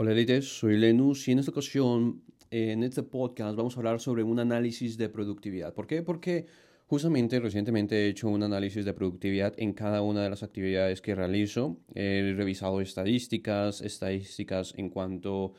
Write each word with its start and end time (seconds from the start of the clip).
Hola 0.00 0.14
soy 0.42 0.76
Lenus 0.76 1.26
y 1.26 1.32
en 1.32 1.40
esta 1.40 1.50
ocasión, 1.50 2.22
en 2.52 2.84
este 2.84 3.02
podcast, 3.02 3.56
vamos 3.56 3.74
a 3.74 3.80
hablar 3.80 3.98
sobre 3.98 4.22
un 4.22 4.38
análisis 4.38 4.96
de 4.96 5.08
productividad. 5.08 5.74
¿Por 5.74 5.88
qué? 5.88 6.02
Porque 6.02 6.46
justamente 6.86 7.40
recientemente 7.40 7.96
he 7.96 8.08
hecho 8.08 8.28
un 8.28 8.44
análisis 8.44 8.84
de 8.84 8.92
productividad 8.92 9.54
en 9.56 9.72
cada 9.72 10.00
una 10.02 10.22
de 10.22 10.30
las 10.30 10.44
actividades 10.44 11.00
que 11.00 11.16
realizo. 11.16 11.80
He 11.96 12.32
revisado 12.36 12.80
estadísticas, 12.80 13.80
estadísticas 13.80 14.72
en 14.76 14.88
cuanto 14.88 15.54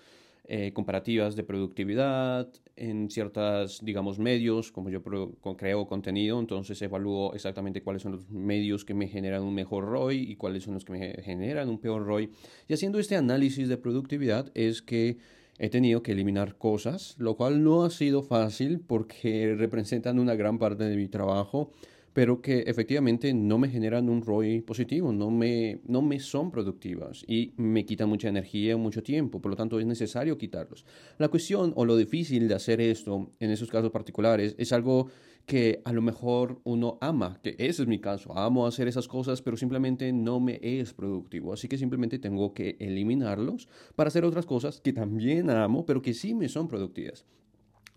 eh, 0.51 0.73
comparativas 0.73 1.35
de 1.35 1.43
productividad 1.43 2.49
en 2.75 3.11
ciertas, 3.11 3.81
digamos, 3.83 4.17
medios, 4.17 4.71
como 4.71 4.89
yo 4.89 5.03
creo 5.03 5.87
contenido, 5.87 6.39
entonces 6.39 6.81
evalúo 6.81 7.35
exactamente 7.35 7.83
cuáles 7.83 8.01
son 8.01 8.13
los 8.13 8.31
medios 8.31 8.83
que 8.83 8.95
me 8.95 9.07
generan 9.07 9.43
un 9.43 9.53
mejor 9.53 9.85
ROI 9.85 10.17
y 10.17 10.35
cuáles 10.37 10.63
son 10.63 10.73
los 10.73 10.85
que 10.85 10.93
me 10.93 11.21
generan 11.21 11.69
un 11.69 11.77
peor 11.77 12.03
ROI. 12.03 12.31
Y 12.67 12.73
haciendo 12.73 12.97
este 12.97 13.15
análisis 13.15 13.69
de 13.69 13.77
productividad 13.77 14.51
es 14.55 14.81
que 14.81 15.19
he 15.59 15.69
tenido 15.69 16.01
que 16.01 16.13
eliminar 16.13 16.57
cosas, 16.57 17.13
lo 17.19 17.35
cual 17.35 17.63
no 17.63 17.83
ha 17.83 17.91
sido 17.91 18.23
fácil 18.23 18.79
porque 18.79 19.53
representan 19.55 20.17
una 20.17 20.33
gran 20.33 20.57
parte 20.57 20.85
de 20.85 20.95
mi 20.95 21.07
trabajo 21.07 21.71
pero 22.13 22.41
que 22.41 22.59
efectivamente 22.61 23.33
no 23.33 23.57
me 23.57 23.69
generan 23.69 24.09
un 24.09 24.21
ROI 24.21 24.61
positivo, 24.61 25.11
no 25.11 25.29
me, 25.29 25.81
no 25.85 26.01
me 26.01 26.19
son 26.19 26.51
productivas 26.51 27.23
y 27.27 27.53
me 27.57 27.85
quitan 27.85 28.09
mucha 28.09 28.29
energía, 28.29 28.77
mucho 28.77 29.03
tiempo, 29.03 29.41
por 29.41 29.51
lo 29.51 29.55
tanto 29.55 29.79
es 29.79 29.85
necesario 29.85 30.37
quitarlos. 30.37 30.85
La 31.17 31.27
cuestión 31.27 31.73
o 31.75 31.85
lo 31.85 31.95
difícil 31.95 32.47
de 32.47 32.55
hacer 32.55 32.81
esto 32.81 33.31
en 33.39 33.51
esos 33.51 33.69
casos 33.69 33.91
particulares 33.91 34.55
es 34.57 34.73
algo 34.73 35.07
que 35.45 35.81
a 35.83 35.93
lo 35.93 36.03
mejor 36.03 36.61
uno 36.63 36.99
ama, 37.01 37.39
que 37.41 37.55
ese 37.57 37.81
es 37.81 37.87
mi 37.87 37.99
caso, 37.99 38.37
amo 38.37 38.67
hacer 38.67 38.87
esas 38.87 39.07
cosas, 39.07 39.41
pero 39.41 39.57
simplemente 39.57 40.13
no 40.13 40.39
me 40.39 40.59
es 40.61 40.93
productivo, 40.93 41.53
así 41.53 41.67
que 41.67 41.77
simplemente 41.77 42.19
tengo 42.19 42.53
que 42.53 42.77
eliminarlos 42.79 43.67
para 43.95 44.09
hacer 44.09 44.25
otras 44.25 44.45
cosas 44.45 44.79
que 44.79 44.93
también 44.93 45.49
amo, 45.49 45.85
pero 45.87 46.03
que 46.03 46.13
sí 46.13 46.35
me 46.35 46.49
son 46.49 46.67
productivas. 46.67 47.25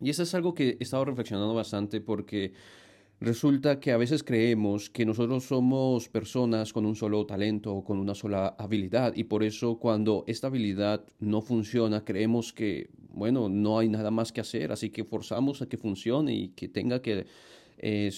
Y 0.01 0.11
eso 0.11 0.23
es 0.23 0.35
algo 0.35 0.55
que 0.55 0.71
he 0.81 0.83
estado 0.83 1.05
reflexionando 1.05 1.55
bastante 1.55 2.01
porque 2.01 2.55
Resulta 3.23 3.79
que 3.79 3.93
a 3.93 3.97
veces 3.97 4.25
creemos 4.25 4.91
que 4.91 5.07
nosotros 5.07 5.45
somos 5.45 6.09
personas 6.09 6.73
con 6.73 6.85
un 6.85 6.97
solo 6.97 7.25
talento 7.25 7.73
o 7.73 7.85
con 7.85 7.99
una 7.99 8.17
sola 8.17 8.57
habilidad 8.59 9.15
y 9.15 9.23
por 9.23 9.45
eso 9.45 9.79
cuando 9.79 10.25
esta 10.27 10.49
habilidad 10.49 11.05
no 11.21 11.41
funciona 11.41 12.05
creemos 12.05 12.53
que, 12.53 12.91
bueno, 13.11 13.49
no 13.49 13.79
hay 13.79 13.89
nada 13.89 14.11
más 14.11 14.33
que 14.33 14.41
hacer, 14.41 14.73
así 14.73 14.91
que 14.91 15.05
forzamos 15.05 15.63
a 15.63 15.69
que 15.69 15.77
funcione 15.77 16.35
y 16.35 16.49
que 16.49 16.67
tenga 16.67 17.01
que, 17.01 17.27
eh, 17.79 18.11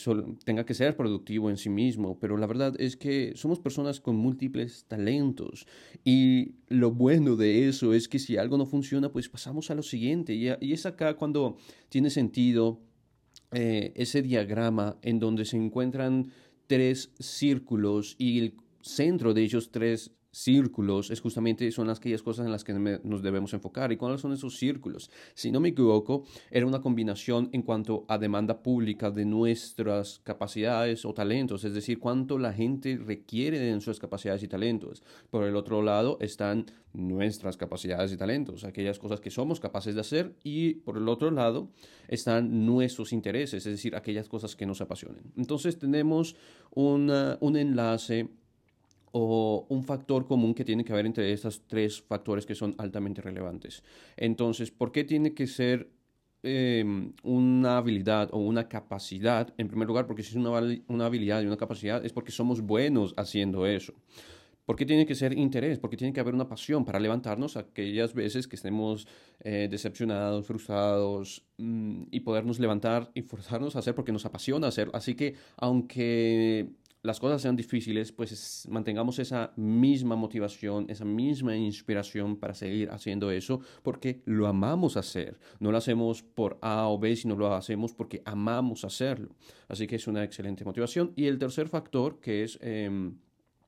tenga 0.42 0.64
que 0.64 0.72
ser 0.72 0.96
productivo 0.96 1.50
en 1.50 1.58
sí 1.58 1.68
mismo. 1.68 2.18
Pero 2.18 2.38
la 2.38 2.46
verdad 2.46 2.74
es 2.78 2.96
que 2.96 3.34
somos 3.36 3.60
personas 3.60 4.00
con 4.00 4.16
múltiples 4.16 4.86
talentos 4.88 5.66
y 6.02 6.54
lo 6.68 6.92
bueno 6.92 7.36
de 7.36 7.68
eso 7.68 7.92
es 7.92 8.08
que 8.08 8.18
si 8.18 8.38
algo 8.38 8.56
no 8.56 8.64
funciona, 8.64 9.12
pues 9.12 9.28
pasamos 9.28 9.70
a 9.70 9.74
lo 9.74 9.82
siguiente 9.82 10.32
y, 10.32 10.48
y 10.62 10.72
es 10.72 10.86
acá 10.86 11.12
cuando 11.12 11.58
tiene 11.90 12.08
sentido 12.08 12.80
eh, 13.54 13.92
ese 13.94 14.20
diagrama 14.20 14.96
en 15.02 15.18
donde 15.18 15.44
se 15.44 15.56
encuentran 15.56 16.32
tres 16.66 17.10
círculos 17.18 18.16
y 18.18 18.40
el 18.40 18.54
centro 18.82 19.32
de 19.32 19.42
ellos 19.42 19.70
tres 19.70 20.10
círculos 20.34 21.10
es 21.10 21.20
justamente 21.20 21.70
son 21.70 21.88
aquellas 21.88 22.22
cosas 22.22 22.44
en 22.44 22.52
las 22.52 22.64
que 22.64 22.74
nos 22.74 23.22
debemos 23.22 23.54
enfocar. 23.54 23.92
¿Y 23.92 23.96
cuáles 23.96 24.20
son 24.20 24.32
esos 24.32 24.56
círculos? 24.56 25.10
Si 25.34 25.50
no 25.50 25.60
me 25.60 25.68
equivoco, 25.70 26.24
era 26.50 26.66
una 26.66 26.80
combinación 26.80 27.48
en 27.52 27.62
cuanto 27.62 28.04
a 28.08 28.18
demanda 28.18 28.62
pública 28.62 29.10
de 29.10 29.24
nuestras 29.24 30.20
capacidades 30.24 31.04
o 31.04 31.14
talentos, 31.14 31.64
es 31.64 31.74
decir, 31.74 31.98
cuánto 31.98 32.38
la 32.38 32.52
gente 32.52 32.96
requiere 32.96 33.58
de 33.58 33.70
nuestras 33.70 33.98
capacidades 33.98 34.42
y 34.42 34.48
talentos. 34.48 35.02
Por 35.30 35.44
el 35.44 35.54
otro 35.56 35.82
lado 35.82 36.18
están 36.20 36.66
nuestras 36.92 37.56
capacidades 37.56 38.12
y 38.12 38.16
talentos, 38.16 38.64
aquellas 38.64 38.98
cosas 38.98 39.20
que 39.20 39.30
somos 39.30 39.58
capaces 39.60 39.94
de 39.94 40.00
hacer 40.00 40.36
y 40.44 40.74
por 40.74 40.96
el 40.96 41.08
otro 41.08 41.30
lado 41.30 41.70
están 42.06 42.64
nuestros 42.64 43.12
intereses, 43.12 43.66
es 43.66 43.72
decir, 43.72 43.96
aquellas 43.96 44.28
cosas 44.28 44.54
que 44.54 44.66
nos 44.66 44.80
apasionen. 44.80 45.32
Entonces 45.36 45.78
tenemos 45.78 46.36
un 46.70 47.10
enlace 47.56 48.28
o 49.16 49.64
un 49.68 49.84
factor 49.84 50.26
común 50.26 50.54
que 50.54 50.64
tiene 50.64 50.84
que 50.84 50.92
haber 50.92 51.06
entre 51.06 51.32
estos 51.32 51.62
tres 51.68 52.02
factores 52.02 52.44
que 52.44 52.56
son 52.56 52.74
altamente 52.78 53.22
relevantes. 53.22 53.84
Entonces, 54.16 54.72
¿por 54.72 54.90
qué 54.90 55.04
tiene 55.04 55.34
que 55.34 55.46
ser 55.46 55.88
em, 56.42 57.12
una 57.22 57.76
habilidad 57.76 58.28
o 58.32 58.38
una 58.38 58.68
capacidad? 58.68 59.54
En 59.56 59.68
primer 59.68 59.86
lugar, 59.86 60.08
porque 60.08 60.24
si 60.24 60.30
es 60.30 60.34
una, 60.34 60.50
una 60.88 61.06
habilidad 61.06 61.42
y 61.42 61.46
una 61.46 61.56
capacidad 61.56 62.04
es 62.04 62.12
porque 62.12 62.32
somos 62.32 62.60
buenos 62.60 63.14
haciendo 63.16 63.66
eso. 63.66 63.94
¿Por 64.66 64.74
qué 64.74 64.84
tiene 64.84 65.06
que 65.06 65.14
ser 65.14 65.38
interés? 65.38 65.78
Porque 65.78 65.96
tiene 65.96 66.12
que 66.12 66.18
haber 66.18 66.34
una 66.34 66.48
pasión 66.48 66.84
para 66.84 66.98
levantarnos 66.98 67.56
aquellas 67.56 68.14
veces 68.14 68.48
que 68.48 68.56
estemos 68.56 69.06
eh, 69.40 69.68
decepcionados, 69.70 70.44
frustrados 70.44 71.44
mm, 71.58 72.04
y 72.10 72.20
podernos 72.20 72.58
levantar 72.58 73.12
y 73.14 73.22
forzarnos 73.22 73.76
a 73.76 73.78
hacer 73.78 73.94
porque 73.94 74.10
nos 74.10 74.26
apasiona 74.26 74.66
hacer. 74.66 74.90
Así 74.92 75.14
que 75.14 75.36
aunque 75.56 76.70
las 77.04 77.20
cosas 77.20 77.42
sean 77.42 77.54
difíciles, 77.54 78.12
pues 78.12 78.66
mantengamos 78.70 79.18
esa 79.18 79.52
misma 79.56 80.16
motivación, 80.16 80.86
esa 80.88 81.04
misma 81.04 81.54
inspiración 81.54 82.36
para 82.36 82.54
seguir 82.54 82.90
haciendo 82.90 83.30
eso, 83.30 83.60
porque 83.82 84.22
lo 84.24 84.46
amamos 84.46 84.96
hacer. 84.96 85.38
No 85.60 85.70
lo 85.70 85.76
hacemos 85.76 86.22
por 86.22 86.58
A 86.62 86.88
o 86.88 86.98
B, 86.98 87.14
sino 87.14 87.36
lo 87.36 87.52
hacemos 87.52 87.92
porque 87.92 88.22
amamos 88.24 88.86
hacerlo. 88.86 89.36
Así 89.68 89.86
que 89.86 89.96
es 89.96 90.06
una 90.06 90.24
excelente 90.24 90.64
motivación. 90.64 91.12
Y 91.14 91.26
el 91.26 91.38
tercer 91.38 91.68
factor, 91.68 92.20
que 92.20 92.42
es... 92.42 92.58
Em, 92.62 93.18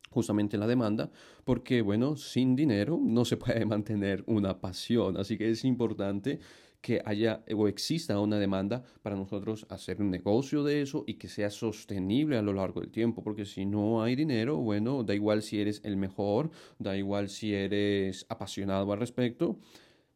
justamente 0.08 0.56
la 0.56 0.66
demanda, 0.66 1.10
porque 1.44 1.82
bueno, 1.82 2.16
sin 2.16 2.56
dinero 2.56 2.98
no 3.02 3.26
se 3.26 3.36
puede 3.36 3.66
mantener 3.66 4.25
una 4.26 4.58
pasión, 4.60 5.19
así 5.19 5.36
que 5.36 5.50
es 5.50 5.62
importante 5.62 6.41
que 6.86 7.02
haya 7.04 7.42
o 7.52 7.66
exista 7.66 8.20
una 8.20 8.38
demanda 8.38 8.84
para 9.02 9.16
nosotros 9.16 9.66
hacer 9.70 10.00
un 10.00 10.08
negocio 10.08 10.62
de 10.62 10.82
eso 10.82 11.02
y 11.04 11.14
que 11.14 11.26
sea 11.26 11.50
sostenible 11.50 12.38
a 12.38 12.42
lo 12.42 12.52
largo 12.52 12.80
del 12.80 12.92
tiempo, 12.92 13.24
porque 13.24 13.44
si 13.44 13.66
no 13.66 14.04
hay 14.04 14.14
dinero, 14.14 14.58
bueno, 14.58 15.02
da 15.02 15.12
igual 15.12 15.42
si 15.42 15.60
eres 15.60 15.80
el 15.82 15.96
mejor, 15.96 16.48
da 16.78 16.96
igual 16.96 17.28
si 17.28 17.52
eres 17.52 18.25
apasionado 18.28 18.92
al 18.92 19.00
respecto, 19.00 19.58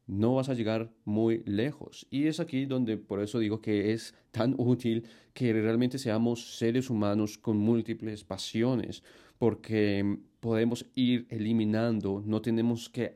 no 0.06 0.36
vas 0.36 0.48
a 0.48 0.54
llegar 0.54 0.92
muy 1.04 1.42
lejos. 1.44 2.06
Y 2.08 2.28
es 2.28 2.38
aquí 2.38 2.66
donde 2.66 2.96
por 2.98 3.20
eso 3.20 3.40
digo 3.40 3.60
que 3.60 3.92
es 3.92 4.14
tan 4.30 4.54
útil 4.56 5.08
que 5.34 5.52
realmente 5.52 5.98
seamos 5.98 6.56
seres 6.56 6.88
humanos 6.88 7.36
con 7.36 7.56
múltiples 7.56 8.22
pasiones, 8.22 9.02
porque 9.38 10.18
podemos 10.38 10.86
ir 10.94 11.26
eliminando, 11.30 12.22
no 12.24 12.40
tenemos 12.40 12.88
que 12.88 13.10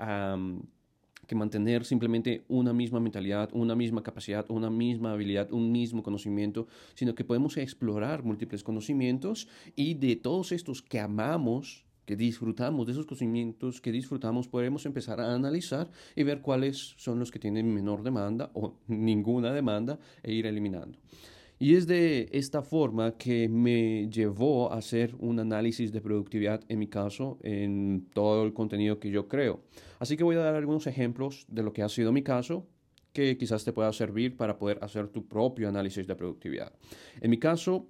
que 1.27 1.35
mantener 1.35 1.85
simplemente 1.85 2.45
una 2.49 2.73
misma 2.73 3.01
mentalidad, 3.01 3.51
una 3.53 3.75
misma 3.75 4.03
capacidad, 4.03 4.45
una 4.49 4.71
misma 4.71 5.13
habilidad, 5.13 5.53
un 5.53 5.73
mismo 5.73 6.03
conocimiento, 6.03 6.67
sino 6.95 7.15
que 7.15 7.25
podemos 7.25 7.57
explorar 7.57 8.25
múltiples 8.25 8.63
conocimientos 8.63 9.49
y 9.77 9.95
de 9.95 10.17
todos 10.17 10.53
estos 10.53 10.83
que 10.83 11.01
amamos, 11.01 11.85
que 12.05 12.17
disfrutamos, 12.17 12.87
de 12.87 12.93
esos 12.93 13.07
conocimientos 13.07 13.81
que 13.81 13.93
disfrutamos, 13.93 14.49
podemos 14.49 14.85
empezar 14.87 15.21
a 15.21 15.35
analizar 15.35 15.91
y 16.15 16.23
ver 16.23 16.41
cuáles 16.41 16.95
son 16.99 17.19
los 17.19 17.31
que 17.31 17.39
tienen 17.39 17.73
menor 17.73 18.03
demanda 18.03 18.51
o 18.55 18.75
ninguna 18.87 19.53
demanda 19.53 19.99
e 20.23 20.33
ir 20.33 20.47
eliminando. 20.47 20.99
Y 21.65 21.77
es 21.77 21.87
de 21.87 22.29
esta 22.31 22.61
forma 22.61 23.17
que 23.17 23.49
me 23.49 24.07
llevó 24.11 24.71
a 24.71 24.77
hacer 24.77 25.15
un 25.19 25.41
análisis 25.41 25.93
de 25.93 26.03
productividad, 26.03 26.63
en 26.69 26.79
mi 26.79 26.89
caso, 26.89 27.39
en 27.43 28.07
todo 28.13 28.45
el 28.45 28.53
contenido 28.53 28.99
que 28.99 29.11
yo 29.11 29.29
creo. 29.29 29.63
Así 29.99 30.19
que 30.19 30.25
voy 30.25 30.37
a 30.37 30.41
dar 30.41 30.57
algunos 30.57 30.87
ejemplos 30.87 31.47
de 31.49 31.63
lo 31.63 31.73
que 31.73 31.83
ha 31.83 31.89
sido 31.89 32.13
mi 32.13 32.23
caso, 32.23 32.67
que 33.15 33.39
quizás 33.39 33.65
te 33.65 33.73
pueda 33.73 33.91
servir 33.95 34.37
para 34.37 34.59
poder 34.59 34.79
hacer 34.83 35.09
tu 35.09 35.27
propio 35.27 35.67
análisis 35.67 36.07
de 36.07 36.15
productividad. 36.15 36.71
En 37.23 37.31
mi 37.31 37.39
caso, 37.39 37.87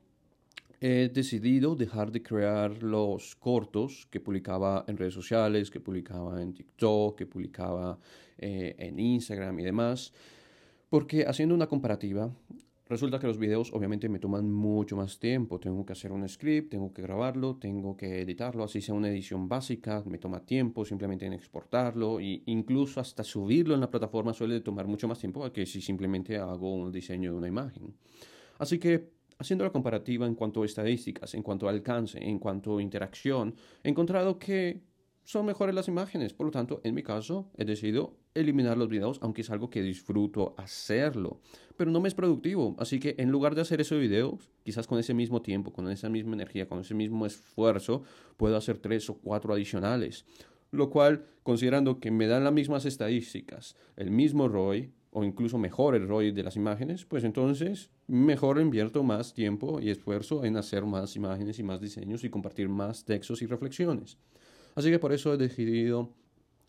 he 0.80 1.10
decidido 1.12 1.74
dejar 1.74 2.12
de 2.12 2.22
crear 2.22 2.80
los 2.80 3.34
cortos 3.34 4.06
que 4.08 4.20
publicaba 4.20 4.84
en 4.86 4.96
redes 4.96 5.14
sociales, 5.14 5.68
que 5.68 5.80
publicaba 5.80 6.40
en 6.40 6.54
TikTok, 6.54 7.18
que 7.18 7.26
publicaba 7.26 7.98
eh, 8.38 8.76
en 8.78 9.00
Instagram 9.00 9.58
y 9.58 9.64
demás, 9.64 10.12
porque 10.88 11.26
haciendo 11.26 11.56
una 11.56 11.66
comparativa, 11.66 12.30
Resulta 12.86 13.18
que 13.18 13.26
los 13.26 13.38
videos 13.38 13.72
obviamente 13.72 14.10
me 14.10 14.18
toman 14.18 14.50
mucho 14.52 14.94
más 14.94 15.18
tiempo. 15.18 15.58
Tengo 15.58 15.86
que 15.86 15.94
hacer 15.94 16.12
un 16.12 16.28
script, 16.28 16.70
tengo 16.70 16.92
que 16.92 17.00
grabarlo, 17.00 17.56
tengo 17.56 17.96
que 17.96 18.20
editarlo, 18.20 18.62
así 18.62 18.82
sea 18.82 18.94
una 18.94 19.08
edición 19.08 19.48
básica, 19.48 20.02
me 20.04 20.18
toma 20.18 20.44
tiempo 20.44 20.84
simplemente 20.84 21.24
en 21.24 21.32
exportarlo 21.32 22.20
e 22.20 22.42
incluso 22.44 23.00
hasta 23.00 23.24
subirlo 23.24 23.74
en 23.74 23.80
la 23.80 23.90
plataforma 23.90 24.34
suele 24.34 24.60
tomar 24.60 24.86
mucho 24.86 25.08
más 25.08 25.18
tiempo 25.18 25.50
que 25.50 25.64
si 25.64 25.80
simplemente 25.80 26.36
hago 26.36 26.74
un 26.74 26.92
diseño 26.92 27.32
de 27.32 27.38
una 27.38 27.48
imagen. 27.48 27.94
Así 28.58 28.78
que 28.78 29.14
haciendo 29.38 29.64
la 29.64 29.72
comparativa 29.72 30.26
en 30.26 30.34
cuanto 30.34 30.62
a 30.62 30.66
estadísticas, 30.66 31.32
en 31.34 31.42
cuanto 31.42 31.66
a 31.66 31.70
alcance, 31.70 32.18
en 32.22 32.38
cuanto 32.38 32.76
a 32.76 32.82
interacción, 32.82 33.54
he 33.82 33.88
encontrado 33.88 34.38
que 34.38 34.82
son 35.24 35.46
mejores 35.46 35.74
las 35.74 35.88
imágenes. 35.88 36.32
Por 36.34 36.46
lo 36.46 36.52
tanto, 36.52 36.80
en 36.84 36.94
mi 36.94 37.02
caso, 37.02 37.50
he 37.56 37.64
decidido 37.64 38.14
eliminar 38.34 38.76
los 38.76 38.88
videos, 38.88 39.18
aunque 39.22 39.40
es 39.40 39.50
algo 39.50 39.70
que 39.70 39.82
disfruto 39.82 40.54
hacerlo. 40.58 41.40
Pero 41.76 41.90
no 41.90 42.00
me 42.00 42.08
es 42.08 42.14
productivo. 42.14 42.76
Así 42.78 43.00
que 43.00 43.14
en 43.18 43.30
lugar 43.30 43.54
de 43.54 43.62
hacer 43.62 43.80
esos 43.80 43.98
videos, 43.98 44.50
quizás 44.62 44.86
con 44.86 44.98
ese 44.98 45.14
mismo 45.14 45.42
tiempo, 45.42 45.72
con 45.72 45.90
esa 45.90 46.08
misma 46.08 46.34
energía, 46.34 46.68
con 46.68 46.80
ese 46.80 46.94
mismo 46.94 47.26
esfuerzo, 47.26 48.02
puedo 48.36 48.56
hacer 48.56 48.78
tres 48.78 49.08
o 49.10 49.14
cuatro 49.14 49.54
adicionales. 49.54 50.24
Lo 50.70 50.90
cual, 50.90 51.24
considerando 51.42 52.00
que 52.00 52.10
me 52.10 52.26
dan 52.26 52.44
las 52.44 52.52
mismas 52.52 52.84
estadísticas, 52.84 53.76
el 53.96 54.10
mismo 54.10 54.48
ROI, 54.48 54.92
o 55.16 55.22
incluso 55.22 55.58
mejor 55.58 55.94
el 55.94 56.08
ROI 56.08 56.32
de 56.32 56.42
las 56.42 56.56
imágenes, 56.56 57.04
pues 57.04 57.22
entonces 57.22 57.92
mejor 58.08 58.60
invierto 58.60 59.04
más 59.04 59.32
tiempo 59.32 59.80
y 59.80 59.88
esfuerzo 59.90 60.44
en 60.44 60.56
hacer 60.56 60.84
más 60.84 61.14
imágenes 61.14 61.60
y 61.60 61.62
más 61.62 61.80
diseños 61.80 62.24
y 62.24 62.30
compartir 62.30 62.68
más 62.68 63.04
textos 63.04 63.40
y 63.40 63.46
reflexiones. 63.46 64.18
Así 64.74 64.90
que 64.90 64.98
por 64.98 65.12
eso 65.12 65.34
he 65.34 65.36
decidido 65.36 66.10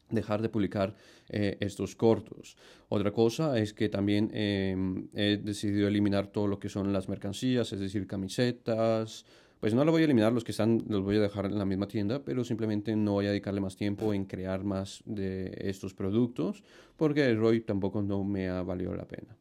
dejar 0.10 0.42
de 0.42 0.50
publicar 0.50 0.96
eh, 1.30 1.58
estos 1.60 1.96
cortos. 1.96 2.58
Otra 2.90 3.12
cosa 3.12 3.58
es 3.60 3.74
que 3.74 3.90
también 3.90 4.30
em, 4.34 5.08
he 5.14 5.38
decidido 5.38 5.88
eliminar 5.88 6.28
todo 6.28 6.48
lo 6.48 6.60
que 6.60 6.70
son 6.70 6.94
las 6.94 7.10
mercancías, 7.10 7.72
es 7.74 7.80
decir, 7.80 8.06
camisetas. 8.08 9.26
Pues 9.60 9.74
no 9.74 9.84
lo 9.84 9.92
voy 9.92 10.04
a 10.04 10.06
eliminar, 10.06 10.32
los 10.32 10.44
que 10.44 10.52
están 10.52 10.84
los 10.88 11.04
voy 11.04 11.16
a 11.16 11.22
dejar 11.22 11.46
en 11.46 11.58
la 11.58 11.66
misma 11.66 11.88
tienda, 11.88 12.24
pero 12.24 12.44
simplemente 12.44 12.96
no 12.96 13.14
voy 13.14 13.26
a 13.26 13.30
dedicarle 13.30 13.62
más 13.62 13.76
tiempo 13.76 14.14
en 14.14 14.26
crear 14.26 14.64
más 14.64 15.02
de 15.06 15.58
estos 15.60 15.94
productos, 15.94 16.64
porque 16.98 17.26
el 17.26 17.38
ROI 17.38 17.62
tampoco 17.62 18.02
no 18.02 18.24
me 18.24 18.48
ha 18.50 18.62
valido 18.62 18.94
la 18.94 19.08
pena. 19.08 19.36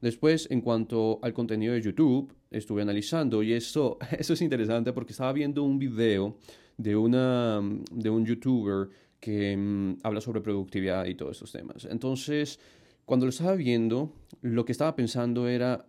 Después, 0.00 0.48
en 0.50 0.62
cuanto 0.62 1.18
al 1.22 1.32
contenido 1.34 1.74
de 1.74 1.82
YouTube, 1.82 2.34
estuve 2.50 2.82
analizando 2.82 3.42
y 3.42 3.52
eso, 3.52 3.98
eso 4.18 4.32
es 4.32 4.42
interesante 4.42 4.92
porque 4.92 5.12
estaba 5.12 5.32
viendo 5.32 5.62
un 5.62 5.78
video 5.78 6.38
de, 6.76 6.96
una, 6.96 7.60
de 7.92 8.10
un 8.10 8.24
youtuber 8.24 8.88
que 9.20 9.56
mm, 9.56 9.98
habla 10.02 10.20
sobre 10.20 10.40
productividad 10.40 11.04
y 11.06 11.14
todos 11.14 11.36
esos 11.36 11.52
temas. 11.52 11.84
Entonces, 11.84 12.58
cuando 13.04 13.26
lo 13.26 13.30
estaba 13.30 13.54
viendo, 13.54 14.14
lo 14.40 14.64
que 14.64 14.72
estaba 14.72 14.96
pensando 14.96 15.48
era, 15.48 15.86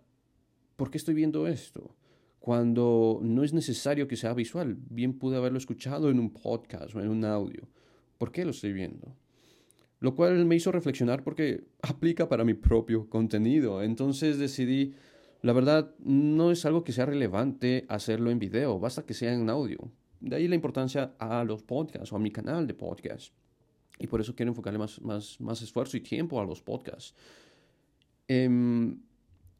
¿por 0.75 0.91
qué 0.91 0.97
estoy 0.97 1.13
viendo 1.13 1.47
esto? 1.47 1.95
Cuando 2.39 3.19
no 3.21 3.43
es 3.43 3.53
necesario 3.53 4.07
que 4.07 4.17
sea 4.17 4.33
visual, 4.33 4.75
bien 4.89 5.17
pude 5.17 5.37
haberlo 5.37 5.59
escuchado 5.59 6.09
en 6.09 6.19
un 6.19 6.31
podcast 6.31 6.95
o 6.95 6.99
en 6.99 7.07
un 7.07 7.23
audio. 7.23 7.69
¿Por 8.17 8.31
qué 8.31 8.43
lo 8.43 8.51
estoy 8.51 8.73
viendo? 8.73 9.15
Lo 10.01 10.15
cual 10.15 10.45
me 10.45 10.55
hizo 10.55 10.71
reflexionar 10.71 11.23
porque 11.23 11.63
aplica 11.81 12.27
para 12.27 12.43
mi 12.43 12.53
propio 12.53 13.09
contenido. 13.09 13.81
Entonces 13.81 14.37
decidí, 14.37 14.95
la 15.41 15.53
verdad, 15.53 15.95
no 15.99 16.51
es 16.51 16.65
algo 16.65 16.83
que 16.83 16.91
sea 16.91 17.05
relevante 17.05 17.85
hacerlo 17.87 18.29
en 18.31 18.39
video, 18.39 18.79
basta 18.79 19.05
que 19.05 19.13
sea 19.13 19.33
en 19.33 19.49
audio. 19.49 19.89
De 20.19 20.35
ahí 20.35 20.47
la 20.47 20.55
importancia 20.55 21.13
a 21.19 21.43
los 21.43 21.63
podcasts 21.63 22.11
o 22.11 22.15
a 22.17 22.19
mi 22.19 22.31
canal 22.31 22.67
de 22.67 22.73
podcast. 22.73 23.33
Y 23.99 24.07
por 24.07 24.19
eso 24.19 24.35
quiero 24.35 24.51
enfocarle 24.51 24.79
más, 24.79 24.99
más, 25.01 25.39
más 25.39 25.61
esfuerzo 25.61 25.95
y 25.95 26.01
tiempo 26.01 26.41
a 26.41 26.45
los 26.45 26.61
podcasts. 26.61 27.13
Em, 28.27 28.99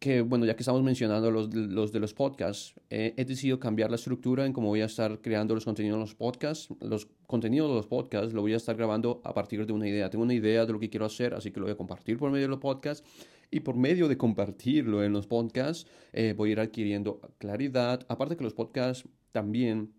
que 0.02 0.22
bueno, 0.22 0.46
ya 0.48 0.56
que 0.56 0.64
estamos 0.64 0.82
mencionando 0.82 1.30
los, 1.30 1.54
los 1.54 1.92
de 1.92 2.00
los 2.00 2.16
podcasts, 2.16 2.74
he 2.90 3.24
decidido 3.24 3.60
cambiar 3.60 3.92
la 3.92 3.98
estructura 3.98 4.48
en 4.48 4.52
cómo 4.52 4.70
voy 4.70 4.82
a 4.82 4.86
estar 4.86 5.22
creando 5.22 5.54
los 5.54 5.64
contenidos 5.64 5.98
de 5.98 6.02
los 6.02 6.16
podcasts. 6.16 6.70
Los 6.80 7.08
contenidos 7.28 7.70
de 7.70 7.76
los 7.76 7.86
podcasts 7.86 8.34
lo 8.34 8.42
voy 8.42 8.54
a 8.54 8.58
estar 8.58 8.76
grabando 8.76 9.22
a 9.24 9.32
partir 9.36 9.64
de 9.64 9.74
una 9.74 9.88
idea. 9.88 10.10
Tengo 10.10 10.24
una 10.24 10.34
idea 10.34 10.66
de 10.66 10.74
lo 10.74 10.80
que 10.80 10.90
quiero 10.90 11.06
hacer, 11.06 11.36
así 11.36 11.52
que 11.52 11.60
lo 11.60 11.68
voy 11.68 11.74
a 11.74 11.78
compartir 11.78 12.18
por 12.18 12.32
medio 12.32 12.46
de 12.46 12.50
los 12.50 12.60
podcasts. 12.60 13.08
Y 13.52 13.60
por 13.60 13.76
medio 13.76 14.08
de 14.08 14.18
compartirlo 14.18 15.04
en 15.04 15.14
los 15.14 15.28
podcasts, 15.28 15.86
eh, 16.14 16.34
voy 16.36 16.50
a 16.50 16.52
ir 16.54 16.60
adquiriendo 16.62 17.22
claridad. 17.38 18.04
Aparte 18.10 18.36
que 18.36 18.44
los 18.44 18.56
podcasts 18.56 19.08
también 19.32 19.94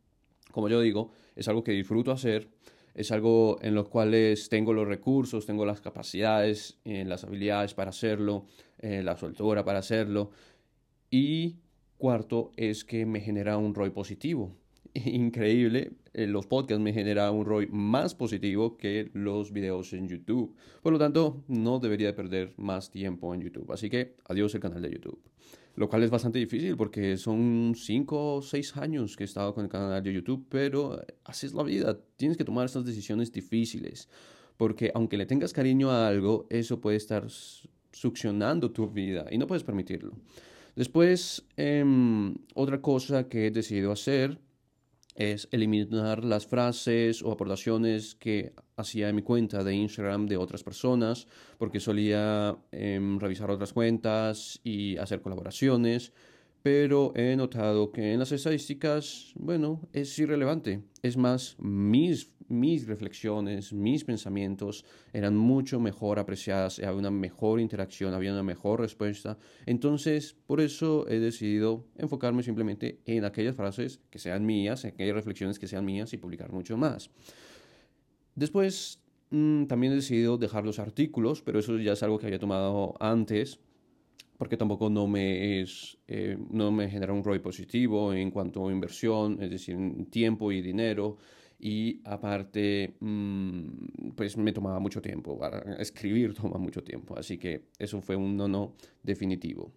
como 0.53 0.69
yo 0.69 0.81
digo, 0.81 1.11
es 1.35 1.49
algo 1.49 1.65
que 1.65 1.73
disfruto 1.73 2.13
hacer, 2.13 2.49
es 2.95 3.11
algo 3.13 3.59
en 3.63 3.75
lo 3.75 3.89
cuales 3.89 4.49
tengo 4.49 4.73
los 4.73 4.87
recursos, 4.87 5.47
tengo 5.47 5.65
las 5.65 5.81
capacidades, 5.81 6.79
eh, 6.85 7.05
las 7.05 7.25
habilidades 7.25 7.75
para 7.75 7.91
hacerlo, 7.91 8.47
eh, 8.79 9.03
la 9.03 9.17
soltura 9.17 9.65
para 9.65 9.79
hacerlo. 9.79 10.31
Y 11.11 11.57
cuarto 11.97 12.53
es 12.57 12.85
que 12.85 13.07
me 13.07 13.21
genera 13.21 13.57
un 13.57 13.75
ROI 13.75 13.91
positivo. 13.91 14.57
Increíble, 15.07 15.93
eh, 16.13 16.27
los 16.27 16.47
podcasts 16.47 16.83
me 16.83 16.93
generan 16.93 17.35
un 17.35 17.47
ROI 17.47 17.69
más 17.69 18.15
positivo 18.15 18.77
que 18.77 19.11
los 19.15 19.53
videos 19.53 19.93
en 19.93 20.09
YouTube. 20.09 20.55
Por 20.83 20.93
lo 20.93 20.99
tanto, 20.99 21.45
no 21.49 21.79
debería 21.79 22.15
perder 22.15 22.53
más 22.57 22.91
tiempo 22.91 23.35
en 23.35 23.41
YouTube. 23.41 23.71
Así 23.73 23.89
que 23.89 24.17
adiós 24.25 24.55
el 24.55 24.61
canal 24.61 24.83
de 24.83 24.91
YouTube 24.91 25.23
lo 25.75 25.89
cual 25.89 26.03
es 26.03 26.11
bastante 26.11 26.39
difícil 26.39 26.77
porque 26.77 27.17
son 27.17 27.75
5 27.75 28.37
o 28.37 28.43
6 28.43 28.77
años 28.77 29.17
que 29.17 29.25
he 29.25 29.27
estado 29.27 29.55
con 29.55 29.65
el 29.65 29.71
canal 29.71 30.03
de 30.03 30.13
YouTube, 30.13 30.47
pero 30.49 31.01
así 31.25 31.47
es 31.47 31.55
la 31.55 31.63
vida, 31.63 31.99
tienes 32.17 32.37
que 32.37 32.45
tomar 32.45 32.67
estas 32.67 32.85
decisiones 32.85 33.33
difíciles, 33.33 34.09
porque 34.57 34.91
aunque 34.95 35.17
le 35.17 35.27
tengas 35.27 35.53
cariño 35.53 35.91
a 35.91 36.09
algo, 36.09 36.47
eso 36.51 36.81
puede 36.81 36.97
estar 36.97 37.27
succionando 37.93 38.71
tu 38.71 38.89
vida 38.89 39.27
y 39.31 39.39
no 39.39 39.47
puedes 39.47 39.65
permitirlo. 39.65 40.13
Después, 40.77 41.45
em, 41.57 42.35
otra 42.55 42.81
cosa 42.81 43.29
que 43.29 43.47
he 43.47 43.51
decidido 43.51 43.93
hacer 43.93 44.39
es 45.15 45.49
eliminar 45.51 46.25
las 46.25 46.47
frases 46.47 47.23
o 47.23 47.33
aportaciones 47.33 48.15
que 48.15 48.55
hacía 48.77 49.09
en 49.09 49.17
mi 49.17 49.23
cuenta 49.23 49.63
de 49.63 49.75
Instagram 49.75 50.27
de 50.27 50.37
otras 50.37 50.63
personas, 50.63 51.27
porque 51.59 51.81
solía 51.81 52.57
em, 52.73 53.19
revisar 53.19 53.51
otras 53.51 53.73
cuentas 53.73 54.61
y 54.65 54.97
hacer 54.97 55.21
colaboraciones, 55.21 56.13
pero 56.63 57.13
he 57.17 57.35
notado 57.37 57.91
que 57.91 58.13
en 58.13 58.21
las 58.21 58.31
estadísticas, 58.31 59.33
bueno, 59.35 59.81
es 59.93 60.17
irrelevante. 60.19 60.83
Es 61.03 61.17
más, 61.17 61.57
mis, 61.59 62.31
mis 62.49 62.87
reflexiones, 62.87 63.73
mis 63.73 64.05
pensamientos 64.05 64.85
eran 65.13 65.37
mucho 65.37 65.81
mejor 65.81 66.21
apreciadas, 66.21 66.79
había 66.79 66.93
una 66.93 67.11
mejor 67.11 67.59
interacción, 67.59 68.15
había 68.15 68.33
una 68.33 68.45
mejor 68.45 68.81
respuesta. 68.81 69.39
Entonces, 69.67 70.37
por 70.47 70.61
eso 70.61 71.09
he 71.09 71.19
decidido 71.19 71.85
enfocarme 71.97 72.45
simplemente 72.45 73.01
en 73.07 73.25
aquellas 73.25 73.57
frases 73.57 74.01
que 74.11 74.21
sean 74.21 74.47
mías, 74.47 74.85
en 74.85 74.93
aquellas 74.93 75.17
reflexiones 75.17 75.59
que 75.59 75.67
sean 75.67 75.85
mías 75.85 76.13
y 76.13 76.17
publicar 76.19 76.53
mucho 76.53 76.77
más. 76.77 77.11
Después, 78.37 79.03
mm, 79.31 79.65
también 79.65 79.95
he 79.95 79.97
decidido 79.97 80.39
dejar 80.39 80.65
los 80.65 80.79
artículos, 80.79 81.43
pero 81.43 81.59
eso 81.59 81.77
ya 81.79 81.95
es 81.95 82.03
algo 82.05 82.19
que 82.19 82.27
había 82.27 82.39
tomado 82.39 82.95
antes, 83.01 83.59
porque 84.39 84.57
tampoco 84.57 84.91
no 84.91 85.07
me, 85.07 85.61
es, 85.61 85.99
eh, 86.09 86.37
no 86.51 86.73
me 86.73 86.91
genera 86.91 87.13
un 87.13 87.23
ROI 87.23 87.39
positivo 87.39 88.13
en 88.13 88.31
cuanto 88.31 88.67
a 88.67 88.73
inversión, 88.73 89.41
es 89.41 89.51
decir, 89.51 89.77
tiempo 90.11 90.51
y 90.51 90.61
dinero. 90.63 91.17
Y 91.61 92.01
aparte, 92.05 92.95
mm, 92.99 94.11
pues 94.17 94.37
me 94.37 94.53
tomaba 94.53 94.81
mucho 94.81 95.01
tiempo, 95.01 95.39
para 95.39 95.77
escribir 95.77 96.35
toma 96.41 96.59
mucho 96.59 96.83
tiempo, 96.83 97.17
así 97.17 97.39
que 97.39 97.67
eso 97.79 98.01
fue 98.01 98.17
un 98.17 98.37
no 98.37 98.49
no 98.49 98.75
definitivo. 99.03 99.73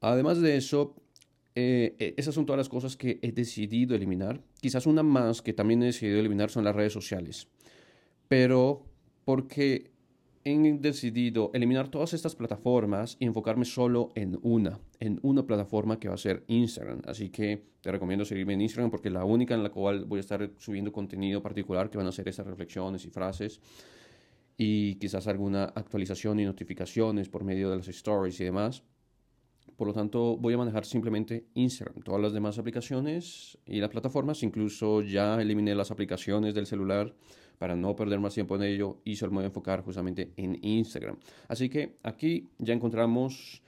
Además 0.00 0.40
de 0.40 0.56
eso, 0.56 0.94
eh, 1.56 1.96
e, 1.98 2.14
esas 2.16 2.34
son 2.34 2.46
todas 2.46 2.58
las 2.58 2.68
cosas 2.68 2.96
que 2.96 3.18
he 3.22 3.32
decidido 3.32 3.96
eliminar. 3.96 4.40
Quizás 4.60 4.86
una 4.86 5.02
más 5.02 5.42
que 5.42 5.52
también 5.52 5.82
he 5.82 5.86
decidido 5.86 6.20
eliminar 6.20 6.50
son 6.50 6.64
las 6.64 6.76
redes 6.76 6.92
sociales. 6.92 7.48
Pero 8.28 8.84
porque 9.24 9.93
he 10.44 10.78
decidido 10.78 11.50
eliminar 11.54 11.88
todas 11.88 12.12
estas 12.12 12.36
plataformas 12.36 13.16
y 13.18 13.24
enfocarme 13.24 13.64
solo 13.64 14.10
en 14.14 14.38
una, 14.42 14.78
en 15.00 15.18
una 15.22 15.46
plataforma 15.46 15.98
que 15.98 16.08
va 16.08 16.14
a 16.14 16.18
ser 16.18 16.44
Instagram. 16.48 17.00
Así 17.06 17.30
que 17.30 17.64
te 17.80 17.90
recomiendo 17.90 18.26
seguirme 18.26 18.52
en 18.52 18.60
Instagram 18.60 18.90
porque 18.90 19.08
es 19.08 19.14
la 19.14 19.24
única 19.24 19.54
en 19.54 19.62
la 19.62 19.70
cual 19.70 20.04
voy 20.04 20.18
a 20.18 20.20
estar 20.20 20.50
subiendo 20.58 20.92
contenido 20.92 21.42
particular 21.42 21.88
que 21.88 21.96
van 21.96 22.06
a 22.06 22.12
ser 22.12 22.28
estas 22.28 22.46
reflexiones 22.46 23.04
y 23.06 23.10
frases 23.10 23.60
y 24.56 24.96
quizás 24.96 25.26
alguna 25.26 25.64
actualización 25.64 26.38
y 26.40 26.44
notificaciones 26.44 27.28
por 27.28 27.42
medio 27.42 27.70
de 27.70 27.78
las 27.78 27.88
stories 27.88 28.38
y 28.40 28.44
demás. 28.44 28.82
Por 29.76 29.88
lo 29.88 29.94
tanto, 29.94 30.36
voy 30.36 30.54
a 30.54 30.58
manejar 30.58 30.84
simplemente 30.84 31.46
Instagram. 31.54 32.02
Todas 32.02 32.20
las 32.20 32.32
demás 32.32 32.58
aplicaciones 32.58 33.58
y 33.66 33.80
las 33.80 33.90
plataformas, 33.90 34.42
incluso 34.42 35.00
ya 35.00 35.40
eliminé 35.40 35.74
las 35.74 35.90
aplicaciones 35.90 36.54
del 36.54 36.66
celular 36.66 37.12
para 37.58 37.76
no 37.76 37.94
perder 37.96 38.20
más 38.20 38.34
tiempo 38.34 38.56
en 38.56 38.62
ello 38.62 39.00
y 39.04 39.16
solo 39.16 39.32
me 39.32 39.38
voy 39.38 39.46
enfocar 39.46 39.82
justamente 39.82 40.32
en 40.36 40.58
Instagram. 40.62 41.16
Así 41.48 41.68
que 41.68 41.96
aquí 42.02 42.48
ya 42.58 42.74
encontramos 42.74 43.62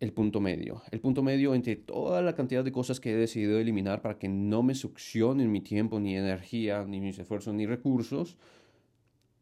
el 0.00 0.12
punto 0.12 0.40
medio. 0.40 0.82
El 0.90 1.00
punto 1.00 1.22
medio 1.22 1.54
entre 1.54 1.76
toda 1.76 2.22
la 2.22 2.34
cantidad 2.34 2.64
de 2.64 2.72
cosas 2.72 2.98
que 2.98 3.12
he 3.12 3.16
decidido 3.16 3.60
eliminar 3.60 4.02
para 4.02 4.18
que 4.18 4.28
no 4.28 4.64
me 4.64 4.74
succionen 4.74 5.52
mi 5.52 5.60
tiempo, 5.60 6.00
ni 6.00 6.16
energía, 6.16 6.84
ni 6.84 7.00
mis 7.00 7.18
esfuerzos, 7.20 7.54
ni 7.54 7.66
recursos, 7.66 8.36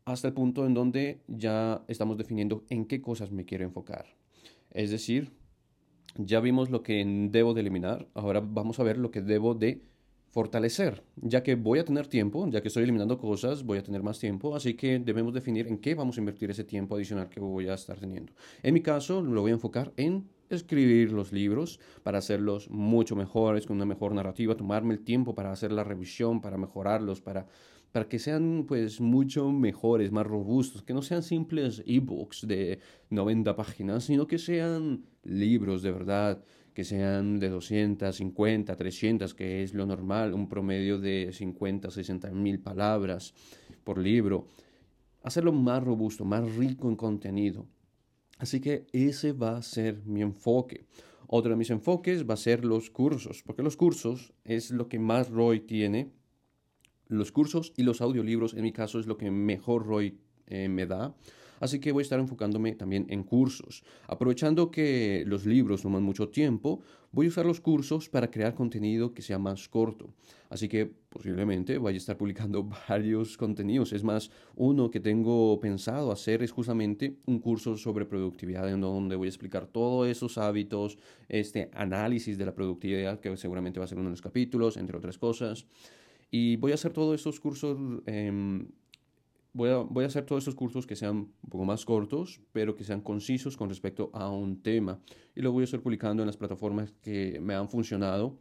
hasta 0.05 0.29
el 0.29 0.35
punto 0.35 0.67
en 0.67 0.75
donde 0.75 1.21
ya 1.29 1.83
estamos 1.89 2.19
definiendo 2.19 2.65
en 2.69 2.85
qué 2.85 3.01
cosas 3.01 3.31
me 3.31 3.47
quiero 3.47 3.65
enfocar. 3.65 4.05
Es 4.71 4.91
decir, 4.91 5.31
ya 6.17 6.41
vimos 6.41 6.69
lo 6.71 6.83
que 6.83 7.05
debo 7.31 7.55
de 7.55 7.63
eliminar, 7.63 8.09
ahora 8.13 8.41
vamos 8.41 8.81
a 8.81 8.83
ver 8.83 8.99
lo 8.99 9.11
que 9.11 9.23
debo 9.23 9.55
de 9.55 9.81
fortalecer, 10.31 11.03
ya 11.17 11.43
que 11.43 11.57
voy 11.57 11.81
a 11.81 11.85
tener 11.85 12.07
tiempo, 12.07 12.49
ya 12.49 12.61
que 12.63 12.69
estoy 12.69 12.85
eliminando 12.85 13.19
cosas, 13.19 13.65
voy 13.65 13.79
a 13.79 13.83
tener 13.83 14.03
más 14.03 14.19
tiempo, 14.19 14.55
así 14.55 14.75
que 14.75 14.99
debemos 15.01 15.35
definir 15.35 15.67
en 15.67 15.79
qué 15.79 15.95
vamos 15.95 16.17
a 16.17 16.21
invertir 16.21 16.51
ese 16.51 16.63
tiempo 16.63 16.95
adicional 16.95 17.29
que 17.29 17.41
voy 17.41 17.69
a 17.69 17.75
estar 17.75 17.99
teniendo. 17.99 18.33
En 18.63 18.75
mi 18.75 18.81
caso, 18.81 19.23
lo 19.23 19.41
voy 19.41 19.51
a 19.51 19.55
enfocar 19.55 19.93
en 19.97 20.29
escribir 20.49 21.13
los 21.13 21.33
libros 21.33 21.81
para 22.03 22.19
hacerlos 22.19 22.71
mucho 22.71 23.17
mejores, 23.17 23.67
con 23.67 23.77
una 23.77 23.87
mejor 23.87 24.15
narrativa, 24.15 24.57
tomarme 24.57 24.95
el 24.95 25.01
tiempo 25.01 25.35
para 25.35 25.51
hacer 25.51 25.73
la 25.73 25.83
revisión, 25.83 26.41
para 26.41 26.57
mejorarlos, 26.57 27.21
para, 27.21 27.47
para 27.91 28.09
que 28.09 28.21
sean 28.21 28.67
pues 28.69 29.01
mucho 29.01 29.51
mejores, 29.51 30.13
más 30.13 30.27
robustos, 30.27 30.83
que 30.83 30.95
no 30.95 31.03
sean 31.03 31.25
simples 31.25 31.83
ebooks 31.87 32.47
de 32.47 32.79
90 33.11 33.57
páginas, 33.57 34.05
sino 34.05 34.29
que 34.29 34.39
sean 34.39 35.05
libros 35.25 35.83
de 35.83 35.91
verdad 35.91 36.45
que 36.81 36.85
sean 36.85 37.39
de 37.39 37.51
250, 37.51 38.75
300, 38.75 39.35
que 39.35 39.63
es 39.63 39.75
lo 39.75 39.85
normal, 39.85 40.33
un 40.33 40.49
promedio 40.49 40.99
de 40.99 41.31
50, 41.31 41.91
60 41.91 42.31
mil 42.31 42.59
palabras. 42.59 43.35
por 43.85 43.99
libro. 43.99 44.47
Hacerlo 45.23 45.53
más 45.53 45.85
robusto, 45.85 46.25
más 46.25 46.55
rico 46.57 46.89
en 46.89 46.97
contenido. 46.97 47.67
Así 48.39 48.63
que 48.63 48.87
ese 48.93 49.33
va 49.35 49.59
a 49.59 49.63
ser 49.63 50.03
mi 50.07 50.23
enfoque. 50.23 50.87
Otro 51.27 51.51
de 51.51 51.57
mis 51.57 51.69
enfoques 51.69 52.27
va 52.27 52.33
a 52.33 52.39
ser 52.39 52.65
los 52.65 52.89
cursos, 52.89 53.43
porque 53.45 53.63
los 53.63 53.77
cursos 53.77 54.33
es 54.45 54.71
lo 54.71 54.89
que 54.89 54.99
más 54.99 55.29
ROI 55.29 55.61
tiene. 55.61 56.11
Los 57.09 57.31
cursos 57.31 57.75
y 57.77 57.83
los 57.83 58.01
audiolibros, 58.01 58.55
en 58.55 58.63
mi 58.63 58.73
caso, 58.73 58.99
es 58.99 59.07
lo 59.07 59.19
que 59.19 59.31
mejor 59.31 59.87
ROI 59.87 60.19
eh, 60.47 60.69
me 60.71 60.87
da. 60.87 61.15
Así 61.61 61.79
que 61.79 61.93
voy 61.93 62.01
a 62.01 62.03
estar 62.03 62.19
enfocándome 62.19 62.75
también 62.75 63.07
en 63.11 63.23
cursos. 63.23 63.85
Aprovechando 64.09 64.71
que 64.71 65.23
los 65.27 65.47
libros 65.47 65.83
toman 65.83 66.03
mucho 66.03 66.31
tiempo, 66.31 66.81
voy 67.13 67.27
a 67.27 67.29
usar 67.29 67.47
los 67.47 67.61
cursos 67.61 68.09
para 68.09 68.31
crear 68.31 68.55
contenido 68.55 69.13
que 69.13 69.23
sea 69.23 69.39
más 69.39 69.69
corto. 69.69 70.09
Así 70.49 70.69
que 70.69 70.87
posiblemente 70.87 71.79
vaya 71.79 71.97
a 71.97 71.99
estar 71.99 72.17
publicando 72.17 72.65
varios 72.89 73.37
contenidos. 73.37 73.93
Es 73.93 74.03
más, 74.03 74.31
uno 74.57 74.91
que 74.91 75.01
tengo 75.01 75.61
pensado 75.61 76.11
hacer 76.11 76.43
es 76.43 76.51
justamente 76.51 77.19
un 77.27 77.39
curso 77.39 77.77
sobre 77.77 78.07
productividad 78.07 78.69
en 78.69 78.81
donde 78.81 79.17
voy 79.17 79.29
a 79.29 79.31
explicar 79.31 79.67
todos 79.67 80.09
esos 80.09 80.39
hábitos, 80.39 80.99
este 81.29 81.71
análisis 81.75 82.39
de 82.39 82.47
la 82.47 82.55
productividad 82.55 83.21
que 83.21 83.37
seguramente 83.37 83.79
va 83.79 83.85
a 83.85 83.89
ser 83.89 83.99
uno 83.99 84.09
de 84.09 84.15
los 84.15 84.23
capítulos, 84.23 84.77
entre 84.77 84.97
otras 84.97 85.19
cosas. 85.19 85.67
Y 86.31 86.57
voy 86.57 86.73
a 86.73 86.75
hacer 86.75 86.93
todos 86.93 87.21
esos 87.21 87.41
cursos 87.41 87.77
eh, 88.07 88.65
voy 89.53 90.05
a, 90.05 90.07
hacer 90.07 90.25
todos 90.25 90.45
esos 90.45 90.55
cursos 90.55 90.87
que 90.87 90.97
sean 90.97 91.17
un 91.17 91.51
poco 91.51 91.65
más 91.65 91.85
cortos, 91.85 92.41
pero 92.53 92.75
que 92.75 92.85
sean 92.85 93.01
concisos 93.01 93.57
con 93.57 93.69
respecto 93.69 94.11
a 94.13 94.31
un 94.31 94.63
tema. 94.63 95.01
Y 95.35 95.43
lo 95.43 95.53
voy 95.53 95.63
a 95.63 95.65
estar 95.65 95.81
publicando 95.81 96.23
en 96.23 96.27
las 96.27 96.37
plataformas 96.37 96.93
que 97.03 97.39
me 97.41 97.55
han 97.55 97.69
funcionado, 97.69 98.39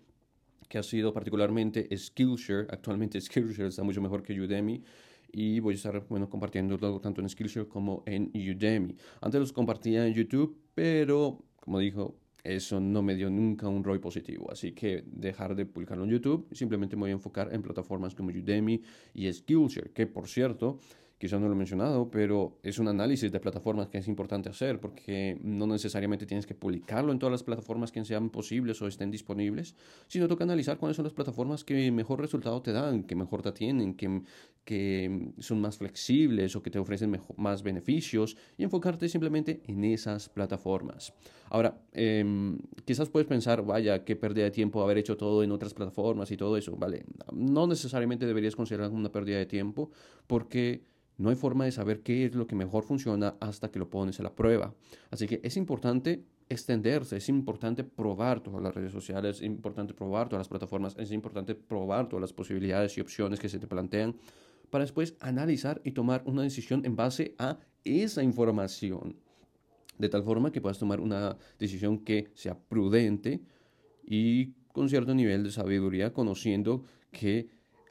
que 0.68 0.78
ha 0.78 0.84
sido 0.84 1.14
particularmente 1.14 1.90
Skillshare. 1.96 2.68
Actualmente 2.70 3.20
Skillshare 3.22 3.70
está 3.70 3.84
mucho 3.84 4.02
mejor 4.02 4.24
que 4.24 4.40
Udemy. 4.40 4.84
Y 5.32 5.60
voy 5.60 5.74
a 5.74 5.78
estar 5.78 6.08
bueno, 6.08 6.28
compartiendo 6.28 6.78
tanto 7.00 7.22
en 7.22 7.30
Skillshare 7.30 7.68
como 7.68 8.04
en 8.06 8.32
Udemy. 8.34 8.96
Antes 9.22 9.40
los 9.40 9.54
compartía 9.54 10.08
en 10.08 10.14
YouTube, 10.14 10.58
pero 10.74 11.44
como 11.56 11.80
dijo, 11.80 12.16
eso 12.44 12.80
no 12.80 13.02
me 13.02 13.16
dio 13.16 13.30
nunca 13.30 13.68
un 13.68 13.84
ROI 13.84 14.00
positivo. 14.00 14.52
Así 14.52 14.72
que 14.72 15.04
dejar 15.06 15.56
de 15.56 15.66
publicarlo 15.66 16.04
en 16.04 16.12
YouTube, 16.12 16.48
simplemente 16.52 16.96
me 16.96 17.02
voy 17.02 17.10
a 17.12 17.14
enfocar 17.14 17.54
en 17.54 17.62
plataformas 17.62 18.16
como 18.16 18.30
Udemy 18.30 18.82
y 19.14 19.32
Skillshare, 19.32 19.92
que 19.92 20.08
por 20.08 20.28
cierto, 20.28 20.80
quizás 21.20 21.40
no 21.40 21.48
lo 21.48 21.54
he 21.54 21.58
mencionado, 21.58 22.10
pero 22.10 22.58
es 22.64 22.80
un 22.80 22.88
análisis 22.88 23.30
de 23.32 23.40
plataformas 23.42 23.90
que 23.90 23.98
es 23.98 24.08
importante 24.08 24.48
hacer 24.50 24.80
porque 24.80 25.38
no 25.44 25.68
necesariamente 25.68 26.26
tienes 26.26 26.46
que 26.46 26.56
publicarlo 26.56 27.12
en 27.12 27.20
todas 27.20 27.32
las 27.32 27.44
plataformas 27.44 27.92
que 27.92 28.04
sean 28.06 28.30
posibles 28.30 28.82
o 28.82 28.88
estén 28.88 29.12
disponibles, 29.12 29.76
sino 30.08 30.30
toca 30.30 30.46
analizar 30.46 30.78
cuáles 30.78 30.96
son 30.96 31.04
las 31.04 31.14
plataformas 31.14 31.66
que 31.66 31.92
mejor 31.92 32.22
resultado 32.22 32.62
te 32.62 32.72
dan, 32.72 33.04
que 33.04 33.16
mejor 33.16 33.42
te 33.42 33.50
atienden, 33.50 33.96
que, 33.96 34.22
que 34.64 35.34
son 35.40 35.60
más 35.60 35.78
flexibles 35.78 36.56
o 36.56 36.64
que 36.64 36.72
te 36.72 36.80
ofrecen 36.80 37.20
más 37.36 37.64
beneficios 37.64 38.38
y 38.58 38.64
enfocarte 38.64 39.10
simplemente 39.10 39.62
en 39.68 39.84
esas 39.84 40.30
plataformas. 40.30 41.14
Ahora, 41.50 41.82
em, 41.92 42.60
quizás 42.86 43.10
puedes 43.10 43.28
pensar, 43.28 43.66
vaya, 43.66 44.06
qué 44.06 44.16
pérdida 44.16 44.46
de 44.46 44.52
tiempo 44.52 44.82
haber 44.82 45.00
hecho 45.00 45.18
todo 45.18 45.44
en 45.44 45.52
otras 45.52 45.74
plataformas 45.74 46.32
y 46.32 46.38
todo 46.38 46.56
eso, 46.56 46.78
¿vale? 46.78 47.04
No 47.34 47.68
necesariamente 47.68 48.26
deberías 48.26 48.56
considerar 48.56 48.90
una 48.92 49.12
pérdida 49.12 49.38
de 49.38 49.48
tiempo 49.48 49.92
porque 50.28 50.84
no 51.20 51.30
hay 51.30 51.36
forma 51.36 51.66
de 51.66 51.72
saber 51.72 52.02
qué 52.02 52.26
es 52.26 52.34
lo 52.34 52.48
que 52.48 52.56
mejor 52.56 52.84
funciona 52.86 53.36
hasta 53.42 53.70
que 53.70 53.78
lo 53.78 53.90
pones 53.90 54.20
a 54.22 54.24
la 54.24 54.34
prueba. 54.34 54.74
Así 55.12 55.28
que 55.28 55.42
es 55.44 55.58
importante 55.58 56.24
extenderse, 56.48 57.18
es 57.18 57.28
importante 57.28 57.84
probar 57.84 58.40
todas 58.40 58.64
las 58.64 58.74
redes 58.74 58.94
sociales, 58.94 59.38
es 59.38 59.44
importante 59.44 59.94
probar 59.94 60.30
todas 60.30 60.40
las 60.40 60.48
plataformas, 60.48 60.96
es 60.98 61.12
importante 61.12 61.56
probar 61.56 62.08
todas 62.08 62.22
las 62.22 62.32
posibilidades 62.34 62.98
y 62.98 63.02
opciones 63.02 63.40
que 63.40 63.50
se 63.50 63.60
te 63.60 63.68
plantean 63.68 64.16
para 64.70 64.86
después 64.86 65.16
analizar 65.20 65.82
y 65.84 65.92
tomar 65.92 66.24
una 66.26 66.42
decisión 66.42 66.86
en 66.86 66.96
base 66.96 67.36
a 67.38 67.60
esa 67.84 68.24
información. 68.24 69.18
De 69.98 70.08
tal 70.08 70.24
forma 70.24 70.54
que 70.54 70.62
puedas 70.62 70.80
tomar 70.80 71.02
una 71.02 71.36
decisión 71.60 72.00
que 72.00 72.32
sea 72.34 72.58
prudente 72.58 73.42
y 74.06 74.54
con 74.72 74.88
cierto 74.88 75.14
nivel 75.14 75.44
de 75.44 75.52
sabiduría, 75.52 76.14
conociendo 76.14 76.84
que 77.12 77.50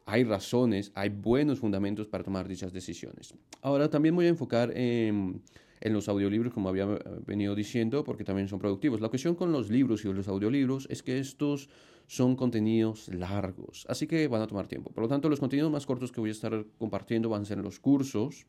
hay 0.08 0.24
razones, 0.24 0.90
hay 0.94 1.10
buenos 1.10 1.58
fundamentos 1.58 2.06
para 2.06 2.24
tomar 2.24 2.48
dichas 2.48 2.72
decisiones. 2.72 3.34
Ahora 3.60 3.90
también 3.90 4.16
voy 4.16 4.24
a 4.24 4.30
enfocar 4.30 4.72
en, 4.74 5.42
los 5.82 6.08
audiolibros, 6.08 6.54
como 6.54 6.70
había 6.70 6.86
venido 7.26 7.54
diciendo, 7.54 8.04
porque 8.04 8.24
también 8.24 8.48
son 8.48 8.58
productivos. 8.58 9.02
La 9.02 9.10
cuestión 9.10 9.34
con 9.34 9.52
los 9.52 9.68
libros 9.68 10.06
y 10.06 10.12
los 10.12 10.26
audiolibros 10.26 10.86
es 10.88 11.02
que 11.02 11.18
estos 11.18 11.68
son 12.06 12.36
contenidos 12.36 13.08
largos, 13.08 13.84
así 13.90 14.06
que 14.06 14.28
van 14.28 14.40
a 14.40 14.46
tomar 14.46 14.66
tiempo. 14.66 14.90
Por 14.90 15.02
lo 15.02 15.08
tanto, 15.08 15.28
los 15.28 15.40
contenidos 15.40 15.70
más 15.70 15.84
cortos 15.84 16.10
que 16.10 16.20
voy 16.20 16.30
a 16.30 16.32
estar 16.32 16.64
compartiendo 16.78 17.28
van 17.28 17.42
a 17.42 17.44
ser 17.44 17.58
los 17.58 17.78
cursos, 17.78 18.46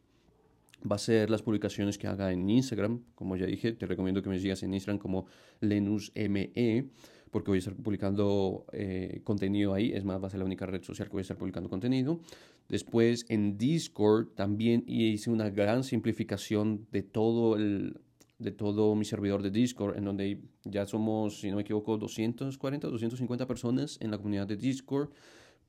va 0.90 0.96
a 0.96 1.00
ser 1.00 1.30
las 1.30 1.42
publicaciones 1.42 1.98
que 1.98 2.08
haga 2.08 2.32
en 2.32 2.50
Instagram. 2.50 3.02
Como 3.16 3.36
ya 3.36 3.46
dije, 3.46 3.74
te 3.74 3.86
recomiendo 3.86 4.22
que 4.22 4.30
me 4.30 4.40
sigas 4.40 4.64
en 4.64 4.74
Instagram 4.74 5.00
como 5.00 5.26
LenusME 5.62 6.90
porque 7.32 7.52
voy 7.52 7.58
a 7.58 7.60
estar 7.60 7.76
publicando 7.76 8.66
eh, 8.72 9.22
contenido 9.24 9.74
ahí. 9.74 9.92
Es 9.94 10.04
más, 10.04 10.22
va 10.22 10.28
a 10.28 10.30
ser 10.30 10.40
la 10.40 10.46
única 10.46 10.66
red 10.66 10.84
social 10.84 11.08
que 11.08 11.14
voy 11.14 11.22
a 11.22 11.24
estar 11.24 11.38
publicando 11.38 11.70
contenido. 11.70 12.20
Después 12.68 13.26
en 13.30 13.58
Discord 13.58 14.30
también 14.36 14.84
hice 14.88 15.30
una 15.30 15.50
gran 15.50 15.84
simplificación 15.84 16.88
de 16.92 17.04
todo 17.04 17.56
el 17.56 18.00
de 18.40 18.52
todo 18.52 18.96
mi 18.96 19.04
servidor 19.04 19.44
de 19.44 19.52
Discord, 19.52 19.98
en 19.98 20.06
donde 20.06 20.40
ya 20.64 20.86
somos, 20.86 21.42
si 21.42 21.50
no 21.50 21.58
me 21.58 21.64
equivoco, 21.64 21.98
240, 21.98 22.88
250 22.88 23.46
personas 23.46 23.98
en 24.00 24.12
la 24.12 24.18
comunidad 24.18 24.48
de 24.48 24.56
Discord 24.56 25.10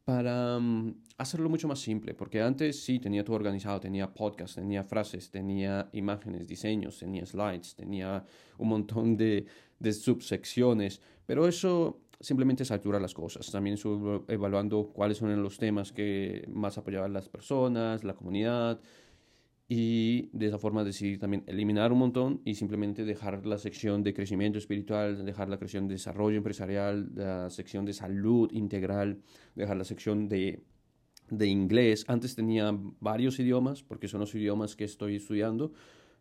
para 0.04 0.58
mm, 0.58 0.94
hacerlo 1.18 1.48
mucho 1.48 1.68
más 1.68 1.78
simple, 1.78 2.14
porque 2.14 2.40
antes 2.40 2.82
sí 2.82 2.98
tenía 2.98 3.24
todo 3.24 3.36
organizado, 3.36 3.80
tenía 3.80 4.12
podcast, 4.12 4.56
tenía 4.56 4.84
frases, 4.84 5.30
tenía 5.30 5.88
imágenes, 5.92 6.46
diseños, 6.46 6.98
tenía 6.98 7.26
slides, 7.26 7.74
tenía 7.74 8.24
un 8.58 8.68
montón 8.68 9.16
de, 9.16 9.46
de 9.78 9.92
subsecciones, 9.92 11.00
pero 11.26 11.46
eso 11.46 12.00
simplemente 12.20 12.64
satura 12.64 13.00
las 13.00 13.14
cosas. 13.14 13.50
También 13.50 13.74
estuve 13.74 14.22
evaluando 14.32 14.90
cuáles 14.92 15.18
son 15.18 15.42
los 15.42 15.58
temas 15.58 15.92
que 15.92 16.44
más 16.48 16.76
apoyaban 16.78 17.12
las 17.12 17.28
personas, 17.28 18.04
la 18.04 18.14
comunidad, 18.14 18.80
y 19.72 20.28
de 20.32 20.48
esa 20.48 20.58
forma 20.58 20.82
decidí 20.82 21.16
también 21.16 21.44
eliminar 21.46 21.92
un 21.92 22.00
montón 22.00 22.40
y 22.44 22.56
simplemente 22.56 23.04
dejar 23.04 23.46
la 23.46 23.56
sección 23.56 24.02
de 24.02 24.12
crecimiento 24.12 24.58
espiritual, 24.58 25.24
dejar 25.24 25.48
la 25.48 25.58
sección 25.58 25.86
de 25.86 25.94
desarrollo 25.94 26.36
empresarial, 26.36 27.08
la 27.14 27.48
sección 27.50 27.84
de 27.84 27.92
salud 27.92 28.50
integral, 28.52 29.20
dejar 29.54 29.76
la 29.76 29.84
sección 29.84 30.28
de, 30.28 30.64
de 31.30 31.46
inglés. 31.46 32.04
Antes 32.08 32.34
tenía 32.34 32.76
varios 32.98 33.38
idiomas, 33.38 33.84
porque 33.84 34.08
son 34.08 34.18
los 34.18 34.34
idiomas 34.34 34.74
que 34.74 34.82
estoy 34.82 35.14
estudiando, 35.14 35.70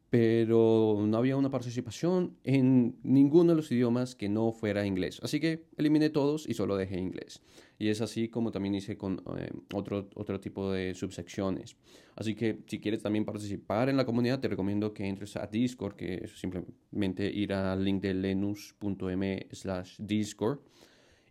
pero 0.09 1.03
no 1.05 1.17
había 1.17 1.37
una 1.37 1.51
participación 1.51 2.35
en 2.43 2.97
ninguno 3.03 3.51
de 3.51 3.57
los 3.57 3.71
idiomas 3.71 4.15
que 4.15 4.27
no 4.27 4.51
fuera 4.51 4.85
inglés. 4.85 5.19
Así 5.21 5.39
que 5.39 5.65
eliminé 5.77 6.09
todos 6.09 6.47
y 6.47 6.53
solo 6.55 6.77
dejé 6.77 6.99
inglés. 6.99 7.41
Y 7.77 7.89
es 7.89 8.01
así 8.01 8.27
como 8.27 8.51
también 8.51 8.75
hice 8.75 8.97
con 8.97 9.21
eh, 9.37 9.51
otro, 9.73 10.09
otro 10.15 10.39
tipo 10.39 10.71
de 10.71 10.95
subsecciones. 10.95 11.77
Así 12.15 12.33
que 12.33 12.59
si 12.65 12.79
quieres 12.79 13.03
también 13.03 13.23
participar 13.23 13.87
en 13.89 13.97
la 13.97 14.05
comunidad, 14.05 14.39
te 14.39 14.47
recomiendo 14.47 14.93
que 14.93 15.07
entres 15.07 15.35
a 15.35 15.45
Discord, 15.45 15.95
que 15.95 16.21
es 16.23 16.39
simplemente 16.39 17.31
ir 17.31 17.53
al 17.53 17.83
link 17.83 18.01
de 18.01 18.13
lenus.m 18.15 19.47
slash 19.51 19.95
Discord 19.99 20.59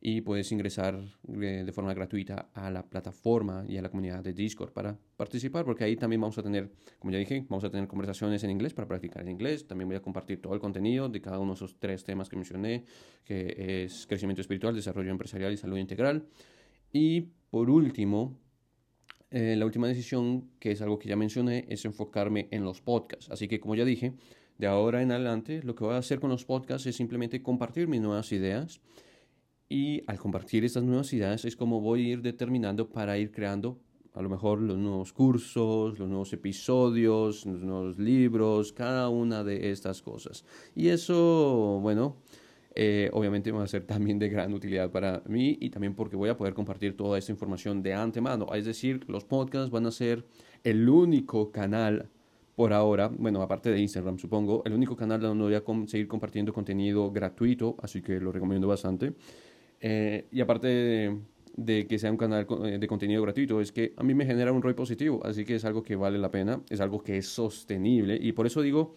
y 0.01 0.21
puedes 0.21 0.51
ingresar 0.53 1.01
eh, 1.29 1.63
de 1.67 1.73
forma 1.73 1.93
gratuita 1.93 2.51
a 2.55 2.71
la 2.71 2.85
plataforma 2.85 3.65
y 3.69 3.77
a 3.77 3.83
la 3.83 3.89
comunidad 3.89 4.23
de 4.23 4.33
Discord 4.33 4.73
para 4.73 4.97
participar, 5.17 5.65
porque 5.65 5.85
ahí 5.85 5.97
también 5.97 6.21
vamos 6.21 6.39
a 6.39 6.43
tener, 6.43 6.71
como 6.99 7.13
ya 7.13 7.19
dije, 7.19 7.45
vamos 7.49 7.65
a 7.65 7.71
tener 7.71 7.89
conversaciones 7.89 8.45
en 8.45 8.51
inglés 8.51 8.75
para 8.75 8.87
practicar 8.87 9.23
en 9.23 9.31
inglés. 9.31 9.67
También 9.67 9.89
voy 9.89 9.97
a 9.97 10.03
compartir 10.03 10.41
todo 10.41 10.55
el 10.55 10.61
contenido 10.61 11.09
de 11.09 11.21
cada 11.21 11.39
uno 11.39 11.53
de 11.53 11.57
esos 11.57 11.79
tres 11.79 12.05
temas 12.05 12.29
que 12.29 12.37
mencioné, 12.37 12.85
que 13.25 13.85
es 13.85 14.07
crecimiento 14.07 14.41
espiritual, 14.41 14.75
desarrollo 14.75 15.11
empresarial 15.11 15.53
y 15.53 15.57
salud 15.57 15.79
integral. 15.79 16.27
Y 16.93 17.33
por 17.51 17.69
último, 17.69 18.39
eh, 19.31 19.57
la 19.57 19.67
última 19.67 19.89
decisión, 19.89 20.51
que 20.59 20.73
es 20.73 20.81
algo 20.81 20.99
que 20.99 21.09
ya 21.09 21.17
mencioné, 21.17 21.67
es 21.69 21.85
enfocarme 21.85 22.49
en 22.51 22.63
los 22.65 22.81
podcasts. 22.81 23.31
Así 23.31 23.49
que 23.49 23.59
como 23.59 23.75
ya 23.75 23.85
dije, 23.85 24.15
de 24.59 24.67
ahora 24.67 25.03
en 25.03 25.13
adelante 25.13 25.63
lo 25.63 25.75
que 25.75 25.85
voy 25.85 25.95
a 25.95 25.99
hacer 25.99 26.21
con 26.21 26.31
los 26.31 26.45
podcasts 26.45 26.87
es 26.87 26.97
simplemente 26.97 27.43
compartir 27.43 27.89
mis 27.89 28.01
nuevas 28.01 28.33
ideas 28.33 28.81
y 29.69 30.03
al 30.07 30.19
compartir 30.19 30.65
estas 30.65 30.83
nuevas 30.83 31.13
ideas 31.13 31.45
es 31.45 31.57
como 31.57 31.81
voy 31.81 32.07
a 32.07 32.13
ir 32.15 32.23
determinando 32.23 32.89
para 32.89 33.19
ir 33.19 33.31
creando 33.31 33.79
a 34.15 34.23
lo 34.23 34.29
mejor 34.29 34.61
los 34.61 34.77
nuevos 34.77 35.13
cursos, 35.13 35.99
los 35.99 36.09
nuevos 36.09 36.33
episodios, 36.33 37.47
los 37.47 37.61
nuevos 37.61 37.99
libros, 37.99 38.73
cada 38.73 39.09
una 39.09 39.45
de 39.45 39.71
estas 39.71 40.03
cosas. 40.03 40.45
Y 40.75 40.89
eso, 40.89 41.79
bueno, 41.81 42.17
eh, 42.75 43.11
obviamente 43.13 43.53
va 43.53 43.63
a 43.63 43.69
ser 43.69 43.85
también 43.87 44.19
de 44.19 44.29
gran 44.29 44.53
utilidad 44.55 44.91
para 44.91 45.23
mí 45.27 45.57
y 45.61 45.71
también 45.71 45.95
porque 45.95 46.17
voy 46.17 46.31
a 46.31 46.37
poder 46.37 46.55
compartir 46.55 46.97
toda 46.97 47.17
esta 47.17 47.31
información 47.31 47.83
de 47.83 47.95
antemano. 47.95 48.49
Es 48.55 48.65
decir, 48.65 49.05
los 49.09 49.25
podcasts 49.25 49.71
van 49.71 49.87
a 49.87 49.93
ser 49.93 50.25
el 50.65 50.89
único 50.89 51.53
canal 51.53 52.09
por 52.57 52.73
ahora, 52.73 53.07
bueno, 53.07 53.41
aparte 53.41 53.71
de 53.71 53.79
Instagram, 53.79 54.19
supongo, 54.19 54.65
el 54.65 54.73
único 54.73 54.97
canal 54.97 55.21
donde 55.21 55.45
voy 55.45 55.55
a 55.55 55.63
seguir 55.87 56.09
compartiendo 56.09 56.53
contenido 56.53 57.13
gratuito, 57.13 57.77
así 57.81 58.03
que 58.03 58.19
lo 58.19 58.33
recomiendo 58.33 58.67
bastante. 58.67 59.15
Eh, 59.81 60.27
y 60.33 60.41
aparte 60.41 61.17
de 61.57 61.87
que 61.87 61.99
sea 61.99 62.11
un 62.11 62.17
canal 62.17 62.47
de 62.47 62.87
contenido 62.87 63.23
gratuito 63.23 63.61
es 63.61 63.73
que 63.73 63.93
a 63.97 64.03
mí 64.03 64.15
me 64.15 64.25
genera 64.25 64.53
un 64.53 64.63
ROI 64.63 64.75
positivo, 64.75 65.21
así 65.25 65.45
que 65.45 65.57
es 65.57 65.65
algo 65.65 65.83
que 65.83 65.97
vale 65.97 66.19
la 66.19 66.31
pena, 66.31 66.61
es 66.71 66.81
algo 66.81 67.03
que 67.03 67.19
es 67.19 67.29
sostenible 67.29 68.17
y 68.21 68.33
por 68.33 68.47
eso 68.47 68.63
digo 68.63 68.95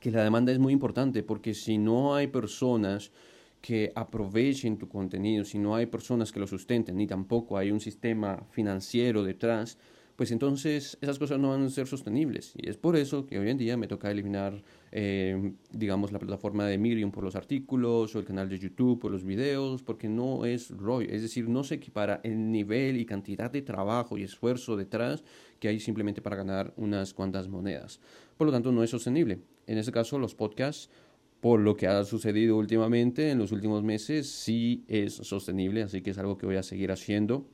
que 0.00 0.10
la 0.10 0.22
demanda 0.22 0.52
es 0.52 0.58
muy 0.58 0.72
importante, 0.72 1.22
porque 1.22 1.54
si 1.54 1.78
no 1.78 2.14
hay 2.14 2.26
personas 2.26 3.12
que 3.60 3.92
aprovechen 3.94 4.76
tu 4.76 4.88
contenido, 4.88 5.44
si 5.44 5.58
no 5.58 5.74
hay 5.74 5.86
personas 5.86 6.30
que 6.30 6.38
lo 6.38 6.46
sustenten, 6.46 6.96
ni 6.96 7.06
tampoco 7.06 7.56
hay 7.56 7.70
un 7.70 7.80
sistema 7.80 8.44
financiero 8.50 9.24
detrás, 9.24 9.78
pues 10.16 10.30
entonces 10.32 10.96
esas 11.00 11.18
cosas 11.18 11.38
no 11.38 11.50
van 11.50 11.62
a 11.64 11.70
ser 11.70 11.86
sostenibles. 11.86 12.54
Y 12.56 12.68
es 12.68 12.78
por 12.78 12.96
eso 12.96 13.26
que 13.26 13.38
hoy 13.38 13.50
en 13.50 13.58
día 13.58 13.76
me 13.76 13.86
toca 13.86 14.10
eliminar, 14.10 14.64
eh, 14.90 15.52
digamos, 15.70 16.10
la 16.10 16.18
plataforma 16.18 16.66
de 16.66 16.78
Miriam 16.78 17.12
por 17.12 17.22
los 17.22 17.36
artículos 17.36 18.16
o 18.16 18.18
el 18.18 18.24
canal 18.24 18.48
de 18.48 18.58
YouTube 18.58 18.98
por 18.98 19.10
los 19.10 19.24
videos, 19.24 19.82
porque 19.82 20.08
no 20.08 20.46
es 20.46 20.70
ROI, 20.70 21.08
es 21.10 21.22
decir, 21.22 21.48
no 21.48 21.64
se 21.64 21.74
equipara 21.74 22.20
el 22.24 22.50
nivel 22.50 22.96
y 22.96 23.04
cantidad 23.04 23.50
de 23.50 23.62
trabajo 23.62 24.16
y 24.16 24.22
esfuerzo 24.22 24.76
detrás 24.76 25.22
que 25.60 25.68
hay 25.68 25.80
simplemente 25.80 26.22
para 26.22 26.36
ganar 26.36 26.72
unas 26.76 27.12
cuantas 27.12 27.48
monedas. 27.48 28.00
Por 28.38 28.46
lo 28.46 28.52
tanto, 28.52 28.72
no 28.72 28.82
es 28.82 28.90
sostenible. 28.90 29.40
En 29.66 29.78
este 29.78 29.92
caso, 29.92 30.18
los 30.18 30.34
podcasts 30.34 30.90
por 31.40 31.60
lo 31.60 31.76
que 31.76 31.86
ha 31.86 32.02
sucedido 32.04 32.56
últimamente 32.56 33.30
en 33.30 33.38
los 33.38 33.52
últimos 33.52 33.82
meses, 33.82 34.28
sí 34.28 34.84
es 34.88 35.14
sostenible, 35.14 35.82
así 35.82 36.02
que 36.02 36.10
es 36.10 36.18
algo 36.18 36.38
que 36.38 36.46
voy 36.46 36.56
a 36.56 36.62
seguir 36.62 36.90
haciendo. 36.90 37.46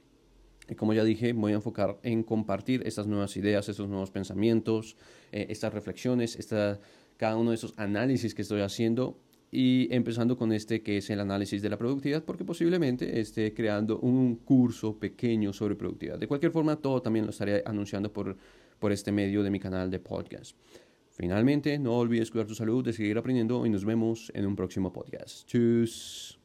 Y 0.69 0.75
como 0.75 0.95
ya 0.95 1.05
dije, 1.05 1.33
voy 1.33 1.53
a 1.53 1.57
enfocar 1.57 1.99
en 2.03 2.23
compartir 2.23 2.83
estas 2.87 3.07
nuevas 3.07 3.37
ideas, 3.37 3.69
estos 3.69 3.89
nuevos 3.89 4.11
pensamientos, 4.11 4.97
eh, 5.33 5.47
estas 5.51 5.75
reflexiones, 5.75 6.37
esta, 6.37 6.81
cada 7.17 7.37
uno 7.37 7.51
de 7.51 7.57
esos 7.57 7.75
análisis 7.77 8.35
que 8.35 8.43
estoy 8.43 8.61
haciendo 8.61 9.19
y 9.51 9.95
empezando 9.95 10.37
con 10.37 10.51
este 10.53 10.83
que 10.83 10.97
es 10.97 11.11
el 11.11 11.21
análisis 11.21 11.61
de 11.61 11.69
la 11.69 11.77
productividad, 11.77 12.25
porque 12.25 12.45
posiblemente 12.45 13.21
esté 13.21 13.53
creando 13.53 13.99
un 13.99 14.37
curso 14.37 14.99
pequeño 14.99 15.53
sobre 15.53 15.75
productividad. 15.75 16.19
De 16.19 16.27
cualquier 16.27 16.53
forma, 16.53 16.77
todo 16.77 17.03
también 17.03 17.27
lo 17.27 17.31
estaré 17.31 17.63
anunciando 17.67 18.11
por, 18.13 18.37
por 18.79 18.93
este 18.93 19.13
medio 19.13 19.43
de 19.43 19.51
mi 19.51 19.61
canal 19.61 19.91
de 19.91 19.99
podcast. 19.99 20.57
Finalmente, 21.11 21.79
no 21.79 21.99
olvides 21.99 22.31
cuidar 22.31 22.47
tu 22.47 22.55
salud, 22.55 22.83
de 22.83 22.95
seguir 22.95 23.19
aprendiendo 23.19 23.67
y 23.67 23.71
nos 23.71 23.85
vemos 23.85 24.33
en 24.35 24.47
un 24.47 24.57
próximo 24.57 24.91
podcast. 24.91 25.47
Tschüss. 25.47 26.42